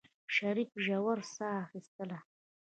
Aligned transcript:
شريف 0.35 0.71
ژوره 0.85 1.23
سا 1.33 1.47
اخېستله. 1.63 2.17